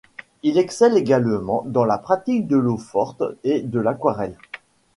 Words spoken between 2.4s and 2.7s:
de